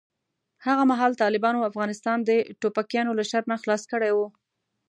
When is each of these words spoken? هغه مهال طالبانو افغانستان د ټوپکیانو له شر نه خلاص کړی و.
هغه 0.65 0.83
مهال 0.91 1.11
طالبانو 1.23 1.67
افغانستان 1.69 2.17
د 2.23 2.29
ټوپکیانو 2.59 3.11
له 3.19 3.23
شر 3.29 3.43
نه 3.51 3.57
خلاص 3.61 3.83
کړی 3.91 4.11
و. 4.13 4.17